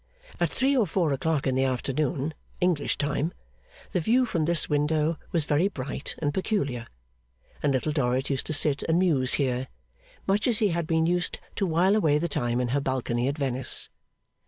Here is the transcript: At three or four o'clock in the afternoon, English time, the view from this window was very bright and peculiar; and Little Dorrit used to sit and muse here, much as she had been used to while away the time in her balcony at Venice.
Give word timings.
At 0.39 0.49
three 0.49 0.75
or 0.75 0.87
four 0.87 1.11
o'clock 1.13 1.45
in 1.45 1.53
the 1.53 1.65
afternoon, 1.65 2.33
English 2.59 2.97
time, 2.97 3.33
the 3.91 3.99
view 3.99 4.25
from 4.25 4.45
this 4.45 4.67
window 4.67 5.19
was 5.31 5.45
very 5.45 5.67
bright 5.67 6.15
and 6.17 6.33
peculiar; 6.33 6.87
and 7.61 7.71
Little 7.71 7.91
Dorrit 7.91 8.31
used 8.31 8.47
to 8.47 8.53
sit 8.53 8.81
and 8.81 8.97
muse 8.97 9.35
here, 9.35 9.67
much 10.25 10.47
as 10.47 10.55
she 10.57 10.69
had 10.69 10.87
been 10.87 11.05
used 11.05 11.39
to 11.57 11.67
while 11.67 11.95
away 11.95 12.17
the 12.17 12.27
time 12.27 12.59
in 12.59 12.69
her 12.69 12.81
balcony 12.81 13.27
at 13.27 13.37
Venice. 13.37 13.89